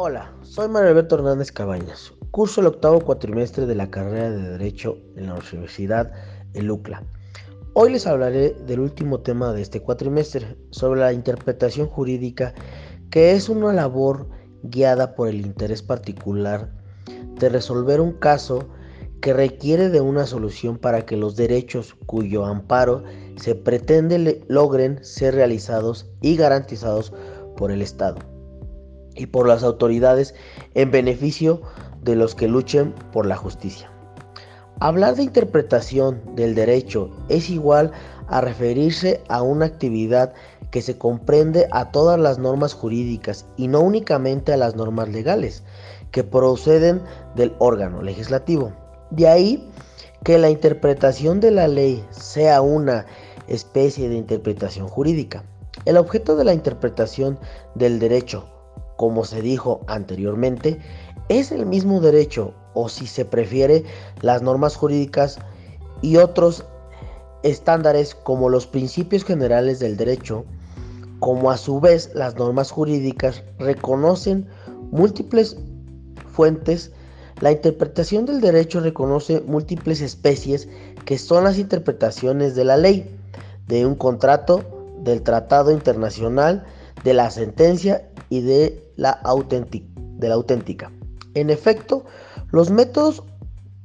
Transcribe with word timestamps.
Hola, 0.00 0.32
soy 0.42 0.68
Mario 0.68 0.90
Alberto 0.90 1.16
Hernández 1.16 1.50
Cabañas. 1.50 2.12
Curso 2.30 2.60
el 2.60 2.68
octavo 2.68 3.00
cuatrimestre 3.00 3.66
de 3.66 3.74
la 3.74 3.90
carrera 3.90 4.30
de 4.30 4.50
Derecho 4.50 4.96
en 5.16 5.26
la 5.26 5.34
Universidad 5.34 6.12
de 6.52 6.70
UCLA. 6.70 7.02
Hoy 7.72 7.90
les 7.90 8.06
hablaré 8.06 8.50
del 8.50 8.78
último 8.78 9.22
tema 9.22 9.52
de 9.52 9.60
este 9.60 9.82
cuatrimestre, 9.82 10.56
sobre 10.70 11.00
la 11.00 11.12
interpretación 11.12 11.88
jurídica, 11.88 12.54
que 13.10 13.32
es 13.32 13.48
una 13.48 13.72
labor 13.72 14.28
guiada 14.62 15.16
por 15.16 15.30
el 15.30 15.44
interés 15.44 15.82
particular 15.82 16.70
de 17.34 17.48
resolver 17.48 18.00
un 18.00 18.12
caso 18.12 18.68
que 19.20 19.32
requiere 19.32 19.88
de 19.88 20.00
una 20.00 20.26
solución 20.26 20.78
para 20.78 21.06
que 21.06 21.16
los 21.16 21.34
derechos 21.34 21.96
cuyo 22.06 22.44
amparo 22.44 23.02
se 23.34 23.56
pretende 23.56 24.44
logren 24.46 25.04
ser 25.04 25.34
realizados 25.34 26.08
y 26.20 26.36
garantizados 26.36 27.12
por 27.56 27.72
el 27.72 27.82
Estado 27.82 28.37
y 29.18 29.26
por 29.26 29.46
las 29.46 29.62
autoridades 29.62 30.34
en 30.74 30.90
beneficio 30.90 31.60
de 32.02 32.16
los 32.16 32.34
que 32.34 32.48
luchen 32.48 32.94
por 33.12 33.26
la 33.26 33.36
justicia. 33.36 33.90
Hablar 34.80 35.16
de 35.16 35.24
interpretación 35.24 36.22
del 36.36 36.54
derecho 36.54 37.10
es 37.28 37.50
igual 37.50 37.90
a 38.28 38.40
referirse 38.40 39.20
a 39.28 39.42
una 39.42 39.66
actividad 39.66 40.32
que 40.70 40.82
se 40.82 40.96
comprende 40.96 41.66
a 41.72 41.90
todas 41.90 42.18
las 42.18 42.38
normas 42.38 42.74
jurídicas 42.74 43.46
y 43.56 43.66
no 43.66 43.80
únicamente 43.80 44.52
a 44.52 44.56
las 44.56 44.76
normas 44.76 45.08
legales 45.08 45.64
que 46.12 46.22
proceden 46.22 47.02
del 47.34 47.54
órgano 47.58 48.02
legislativo. 48.02 48.72
De 49.10 49.26
ahí 49.26 49.68
que 50.24 50.38
la 50.38 50.50
interpretación 50.50 51.40
de 51.40 51.50
la 51.50 51.66
ley 51.66 52.04
sea 52.10 52.60
una 52.60 53.06
especie 53.48 54.08
de 54.08 54.16
interpretación 54.16 54.86
jurídica. 54.86 55.42
El 55.86 55.96
objeto 55.96 56.36
de 56.36 56.44
la 56.44 56.54
interpretación 56.54 57.38
del 57.74 57.98
derecho 57.98 58.46
como 58.98 59.24
se 59.24 59.42
dijo 59.42 59.82
anteriormente, 59.86 60.80
es 61.28 61.52
el 61.52 61.66
mismo 61.66 62.00
derecho 62.00 62.52
o 62.74 62.88
si 62.88 63.06
se 63.06 63.24
prefiere 63.24 63.84
las 64.22 64.42
normas 64.42 64.74
jurídicas 64.74 65.38
y 66.02 66.16
otros 66.16 66.64
estándares 67.44 68.16
como 68.16 68.48
los 68.48 68.66
principios 68.66 69.24
generales 69.24 69.78
del 69.78 69.96
derecho, 69.96 70.44
como 71.20 71.52
a 71.52 71.56
su 71.56 71.78
vez 71.78 72.10
las 72.12 72.34
normas 72.34 72.72
jurídicas 72.72 73.44
reconocen 73.60 74.48
múltiples 74.90 75.56
fuentes, 76.32 76.90
la 77.40 77.52
interpretación 77.52 78.26
del 78.26 78.40
derecho 78.40 78.80
reconoce 78.80 79.42
múltiples 79.42 80.00
especies 80.00 80.68
que 81.04 81.18
son 81.18 81.44
las 81.44 81.56
interpretaciones 81.56 82.56
de 82.56 82.64
la 82.64 82.76
ley, 82.76 83.08
de 83.68 83.86
un 83.86 83.94
contrato, 83.94 84.64
del 85.04 85.22
tratado 85.22 85.70
internacional, 85.70 86.64
de 87.04 87.14
la 87.14 87.30
sentencia 87.30 88.07
y 88.28 88.40
de 88.40 88.92
la, 88.96 89.10
auténtica. 89.10 90.92
En 91.34 91.50
efecto, 91.50 92.04
los 92.50 92.70
métodos 92.70 93.22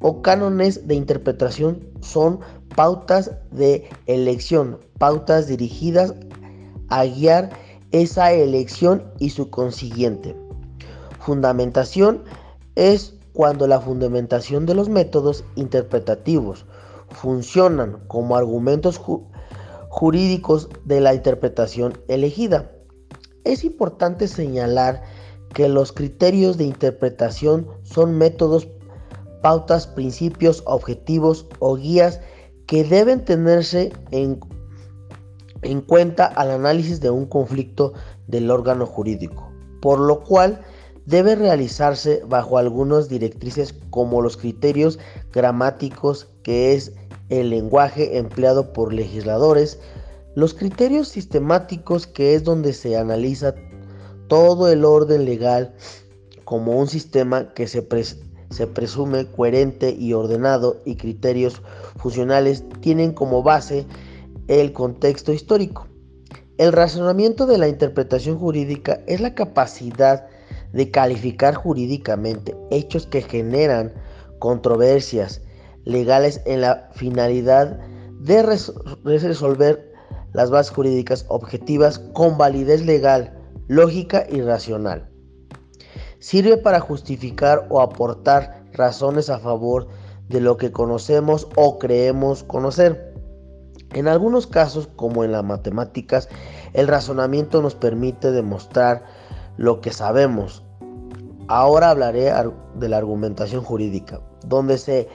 o 0.00 0.22
cánones 0.22 0.86
de 0.86 0.94
interpretación 0.94 1.86
son 2.00 2.40
pautas 2.74 3.32
de 3.50 3.88
elección, 4.06 4.78
pautas 4.98 5.46
dirigidas 5.46 6.14
a 6.88 7.04
guiar 7.04 7.50
esa 7.92 8.32
elección 8.32 9.04
y 9.18 9.30
su 9.30 9.50
consiguiente. 9.50 10.34
Fundamentación 11.20 12.24
es 12.74 13.14
cuando 13.32 13.66
la 13.66 13.80
fundamentación 13.80 14.66
de 14.66 14.74
los 14.74 14.88
métodos 14.88 15.44
interpretativos 15.54 16.66
funcionan 17.10 17.98
como 18.08 18.36
argumentos 18.36 19.00
jurídicos 19.88 20.68
de 20.84 21.00
la 21.00 21.14
interpretación 21.14 21.98
elegida. 22.08 22.72
Es 23.44 23.64
importante 23.64 24.28
señalar 24.28 25.02
que 25.54 25.68
los 25.68 25.92
criterios 25.92 26.56
de 26.56 26.64
interpretación 26.64 27.66
son 27.82 28.16
métodos, 28.16 28.68
pautas, 29.42 29.86
principios, 29.86 30.62
objetivos 30.66 31.46
o 31.58 31.76
guías 31.76 32.20
que 32.66 32.84
deben 32.84 33.24
tenerse 33.24 33.92
en, 34.12 34.40
en 35.62 35.80
cuenta 35.80 36.26
al 36.26 36.50
análisis 36.50 37.00
de 37.00 37.10
un 37.10 37.26
conflicto 37.26 37.92
del 38.28 38.50
órgano 38.50 38.86
jurídico, 38.86 39.50
por 39.80 39.98
lo 39.98 40.22
cual 40.22 40.60
debe 41.06 41.34
realizarse 41.34 42.22
bajo 42.28 42.58
algunas 42.58 43.08
directrices 43.08 43.74
como 43.90 44.22
los 44.22 44.36
criterios 44.36 44.98
gramáticos, 45.32 46.28
que 46.44 46.74
es 46.74 46.92
el 47.28 47.50
lenguaje 47.50 48.18
empleado 48.18 48.72
por 48.72 48.92
legisladores, 48.92 49.80
los 50.34 50.54
criterios 50.54 51.08
sistemáticos, 51.08 52.06
que 52.06 52.34
es 52.34 52.44
donde 52.44 52.72
se 52.72 52.96
analiza 52.96 53.54
todo 54.28 54.70
el 54.70 54.84
orden 54.84 55.24
legal 55.24 55.74
como 56.44 56.78
un 56.78 56.88
sistema 56.88 57.52
que 57.54 57.66
se, 57.66 57.86
se 58.50 58.66
presume 58.66 59.26
coherente 59.26 59.90
y 59.90 60.12
ordenado 60.14 60.80
y 60.84 60.96
criterios 60.96 61.60
funcionales 61.98 62.64
tienen 62.80 63.12
como 63.12 63.42
base 63.42 63.86
el 64.48 64.72
contexto 64.72 65.32
histórico. 65.32 65.86
El 66.58 66.72
razonamiento 66.72 67.46
de 67.46 67.58
la 67.58 67.68
interpretación 67.68 68.38
jurídica 68.38 69.00
es 69.06 69.20
la 69.20 69.34
capacidad 69.34 70.26
de 70.72 70.90
calificar 70.90 71.54
jurídicamente 71.54 72.56
hechos 72.70 73.06
que 73.06 73.22
generan 73.22 73.92
controversias 74.38 75.42
legales 75.84 76.40
en 76.46 76.62
la 76.62 76.88
finalidad 76.92 77.80
de 78.20 78.42
resolver 78.42 79.91
las 80.32 80.50
bases 80.50 80.72
jurídicas 80.72 81.24
objetivas 81.28 81.98
con 81.98 82.38
validez 82.38 82.84
legal, 82.84 83.38
lógica 83.68 84.26
y 84.30 84.40
racional. 84.40 85.08
Sirve 86.18 86.56
para 86.56 86.80
justificar 86.80 87.66
o 87.68 87.80
aportar 87.80 88.64
razones 88.72 89.28
a 89.28 89.38
favor 89.38 89.88
de 90.28 90.40
lo 90.40 90.56
que 90.56 90.72
conocemos 90.72 91.48
o 91.56 91.78
creemos 91.78 92.44
conocer. 92.44 93.12
En 93.92 94.08
algunos 94.08 94.46
casos, 94.46 94.88
como 94.96 95.24
en 95.24 95.32
las 95.32 95.44
matemáticas, 95.44 96.28
el 96.72 96.88
razonamiento 96.88 97.60
nos 97.60 97.74
permite 97.74 98.30
demostrar 98.30 99.04
lo 99.58 99.80
que 99.80 99.92
sabemos. 99.92 100.64
Ahora 101.48 101.90
hablaré 101.90 102.32
de 102.76 102.88
la 102.88 102.96
argumentación 102.96 103.62
jurídica, 103.62 104.20
donde 104.46 104.78
se 104.78 105.08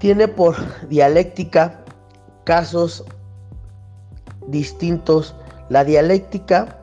tiene 0.00 0.28
por 0.28 0.56
dialéctica 0.88 1.82
casos 2.44 3.04
distintos, 4.48 5.34
la 5.68 5.84
dialéctica 5.84 6.78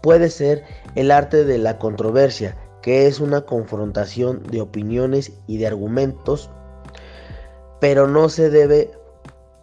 puede 0.00 0.30
ser 0.30 0.64
el 0.94 1.10
arte 1.10 1.44
de 1.44 1.58
la 1.58 1.78
controversia, 1.78 2.56
que 2.82 3.06
es 3.06 3.20
una 3.20 3.42
confrontación 3.42 4.42
de 4.44 4.60
opiniones 4.60 5.32
y 5.46 5.58
de 5.58 5.66
argumentos, 5.66 6.50
pero 7.80 8.06
no 8.06 8.28
se 8.28 8.50
debe 8.50 8.90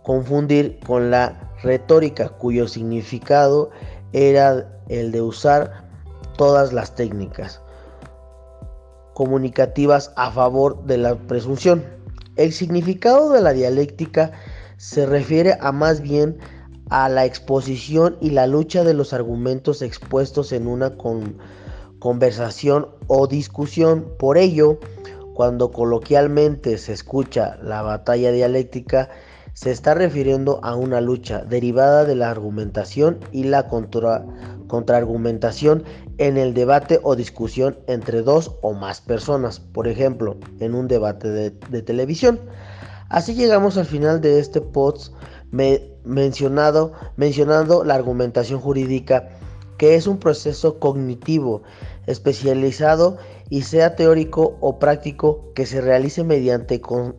confundir 0.03 0.79
con 0.85 1.11
la 1.11 1.51
retórica, 1.63 2.29
cuyo 2.29 2.67
significado 2.67 3.69
era 4.11 4.69
el 4.89 5.11
de 5.11 5.21
usar 5.21 5.85
todas 6.37 6.73
las 6.73 6.95
técnicas 6.95 7.61
comunicativas 9.13 10.11
a 10.15 10.31
favor 10.31 10.83
de 10.85 10.97
la 10.97 11.15
presunción. 11.15 11.85
El 12.35 12.51
significado 12.51 13.31
de 13.31 13.41
la 13.41 13.53
dialéctica 13.53 14.31
se 14.83 15.05
refiere 15.05 15.55
a 15.61 15.71
más 15.71 16.01
bien 16.01 16.37
a 16.89 17.07
la 17.07 17.23
exposición 17.23 18.17
y 18.19 18.31
la 18.31 18.47
lucha 18.47 18.83
de 18.83 18.93
los 18.93 19.13
argumentos 19.13 19.81
expuestos 19.81 20.51
en 20.51 20.67
una 20.67 20.97
conversación 21.99 22.89
o 23.07 23.25
discusión. 23.27 24.05
Por 24.19 24.37
ello, 24.37 24.79
cuando 25.35 25.71
coloquialmente 25.71 26.77
se 26.77 26.91
escucha 26.91 27.57
la 27.63 27.81
batalla 27.81 28.33
dialéctica, 28.33 29.07
se 29.53 29.71
está 29.71 29.93
refiriendo 29.93 30.59
a 30.63 30.75
una 30.75 30.99
lucha 30.99 31.45
derivada 31.45 32.03
de 32.03 32.15
la 32.15 32.29
argumentación 32.29 33.19
y 33.31 33.45
la 33.45 33.69
contra 33.69 34.25
contraargumentación 34.67 35.85
en 36.17 36.37
el 36.37 36.53
debate 36.53 36.99
o 37.03 37.15
discusión 37.15 37.79
entre 37.87 38.21
dos 38.21 38.57
o 38.61 38.73
más 38.73 38.99
personas, 38.99 39.61
por 39.61 39.87
ejemplo, 39.87 40.35
en 40.59 40.75
un 40.75 40.89
debate 40.89 41.29
de, 41.29 41.51
de 41.51 41.81
televisión. 41.81 42.41
Así 43.13 43.35
llegamos 43.35 43.77
al 43.77 43.85
final 43.85 44.21
de 44.21 44.39
este 44.39 44.59
post 44.59 45.13
mencionado, 45.51 46.93
mencionando 47.15 47.83
la 47.83 47.93
argumentación 47.93 48.59
jurídica, 48.59 49.29
que 49.77 49.93
es 49.93 50.07
un 50.07 50.17
proceso 50.17 50.79
cognitivo 50.79 51.61
especializado 52.07 53.17
y 53.51 53.61
sea 53.61 53.95
teórico 53.95 54.57
o 54.61 54.79
práctico 54.79 55.53
que 55.53 55.67
se 55.67 55.79
realice 55.79 56.23
mediante, 56.23 56.81
con, 56.81 57.17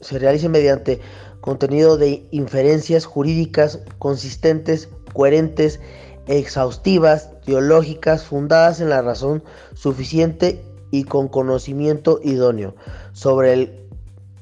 se 0.00 0.18
realice 0.18 0.48
mediante 0.48 0.98
contenido 1.42 1.96
de 1.96 2.26
inferencias 2.32 3.04
jurídicas 3.04 3.78
consistentes, 4.00 4.88
coherentes, 5.12 5.78
exhaustivas, 6.26 7.40
teológicas, 7.42 8.24
fundadas 8.24 8.80
en 8.80 8.90
la 8.90 9.00
razón 9.00 9.44
suficiente 9.74 10.60
y 10.90 11.04
con 11.04 11.28
conocimiento 11.28 12.18
idóneo 12.24 12.74
sobre 13.12 13.52
el 13.52 13.87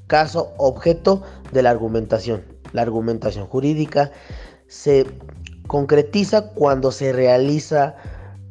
caso 0.06 0.52
objeto 0.58 1.22
de 1.52 1.62
la 1.62 1.70
argumentación. 1.70 2.44
La 2.72 2.82
argumentación 2.82 3.46
jurídica 3.46 4.10
se 4.66 5.06
concretiza 5.66 6.50
cuando 6.50 6.92
se 6.92 7.12
realiza 7.12 7.96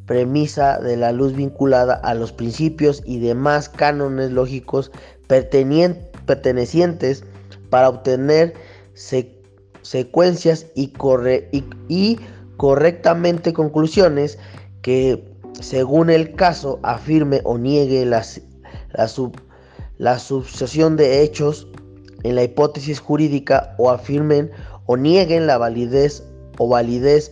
premisa 0.06 0.80
de 0.80 0.98
la 0.98 1.12
luz 1.12 1.36
vinculada 1.36 1.96
a 1.96 2.14
los 2.14 2.32
principios 2.32 3.02
y 3.06 3.20
demás 3.20 3.70
cánones 3.70 4.32
lógicos 4.32 4.92
pertenecientes 5.28 7.24
para 7.70 7.90
obtener 7.90 8.54
secuencias 9.82 10.68
y, 10.76 10.94
y 11.88 12.20
correctamente 12.58 13.54
conclusiones 13.54 14.38
que 14.82 15.36
según 15.60 16.10
el 16.10 16.36
caso 16.36 16.80
afirme 16.84 17.42
o 17.44 17.58
niegue 17.58 18.06
la, 18.06 18.24
la 19.98 20.20
sucesión 20.20 20.98
de 20.98 21.22
hechos 21.22 21.68
en 22.24 22.36
la 22.36 22.44
hipótesis 22.44 23.00
jurídica 23.00 23.76
o 23.78 23.90
afirmen 23.90 24.52
o 24.86 24.98
nieguen 24.98 25.48
la 25.48 25.58
validez 25.58 26.24
o 26.58 26.68
validez 26.68 27.32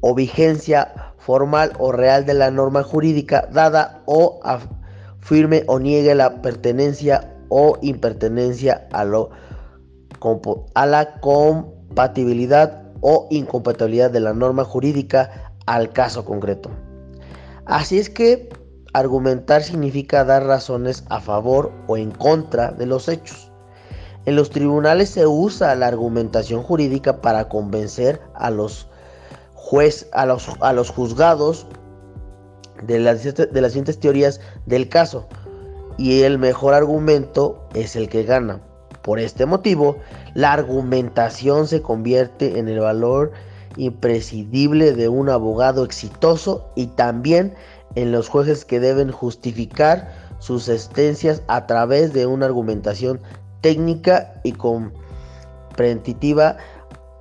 o 0.00 0.14
vigencia 0.14 1.14
formal 1.18 1.72
o 1.78 1.92
real 1.92 2.26
de 2.26 2.34
la 2.34 2.50
norma 2.50 2.82
jurídica 2.82 3.48
dada 3.52 4.02
o 4.06 4.40
afirme 4.42 5.64
o 5.66 5.78
niegue 5.78 6.14
la 6.14 6.42
pertenencia 6.42 7.36
o 7.48 7.78
impertenencia 7.82 8.88
a, 8.92 9.04
lo, 9.04 9.30
a 10.74 10.86
la 10.86 11.20
compatibilidad 11.20 12.82
o 13.00 13.26
incompatibilidad 13.30 14.10
de 14.10 14.20
la 14.20 14.32
norma 14.32 14.64
jurídica 14.64 15.52
al 15.66 15.92
caso 15.92 16.24
concreto. 16.24 16.70
Así 17.66 17.98
es 17.98 18.10
que 18.10 18.48
argumentar 18.92 19.62
significa 19.62 20.24
dar 20.24 20.44
razones 20.44 21.04
a 21.08 21.20
favor 21.20 21.72
o 21.86 21.96
en 21.96 22.10
contra 22.10 22.70
de 22.72 22.86
los 22.86 23.08
hechos. 23.08 23.50
En 24.24 24.36
los 24.36 24.50
tribunales 24.50 25.10
se 25.10 25.26
usa 25.26 25.74
la 25.74 25.88
argumentación 25.88 26.62
jurídica 26.62 27.20
para 27.20 27.48
convencer 27.48 28.20
a 28.34 28.50
los 28.50 28.88
a 30.12 30.26
los, 30.26 30.48
a 30.60 30.72
los 30.72 30.90
juzgados 30.90 31.66
de 32.82 32.98
las, 32.98 33.22
de 33.22 33.60
las 33.60 33.72
siguientes 33.72 33.98
teorías 33.98 34.40
del 34.66 34.88
caso. 34.88 35.26
Y 35.96 36.22
el 36.22 36.38
mejor 36.38 36.74
argumento 36.74 37.66
es 37.74 37.96
el 37.96 38.08
que 38.08 38.24
gana. 38.24 38.60
Por 39.02 39.18
este 39.18 39.46
motivo, 39.46 39.96
la 40.34 40.52
argumentación 40.52 41.66
se 41.66 41.82
convierte 41.82 42.58
en 42.58 42.68
el 42.68 42.80
valor 42.80 43.32
imprescindible 43.76 44.92
de 44.92 45.08
un 45.08 45.30
abogado 45.30 45.84
exitoso 45.84 46.70
y 46.76 46.88
también 46.88 47.54
en 47.94 48.12
los 48.12 48.28
jueces 48.28 48.64
que 48.64 48.80
deben 48.80 49.10
justificar 49.10 50.12
sus 50.38 50.64
sentencias 50.64 51.42
a 51.46 51.66
través 51.66 52.12
de 52.12 52.26
una 52.26 52.46
argumentación 52.46 53.20
técnica 53.60 54.40
y 54.42 54.52
comprensiva 54.52 56.56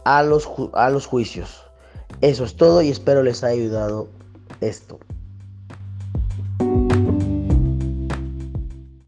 a 0.06 0.24
los, 0.24 0.50
a 0.74 0.90
los 0.90 1.06
juicios. 1.06 1.64
Eso 2.22 2.46
es 2.46 2.56
todo 2.56 2.82
y 2.82 2.90
espero 2.90 3.24
les 3.24 3.44
haya 3.44 3.54
ayudado 3.54 4.10
esto. 4.60 5.00